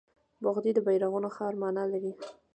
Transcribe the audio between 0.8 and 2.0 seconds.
بیرغونو ښار مانا